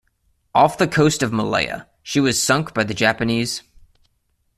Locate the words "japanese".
2.95-3.61